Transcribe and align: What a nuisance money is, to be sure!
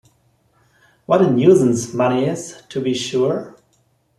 What 1.05 1.21
a 1.21 1.29
nuisance 1.29 1.93
money 1.93 2.25
is, 2.25 2.63
to 2.69 2.81
be 2.81 2.95
sure! 2.95 3.55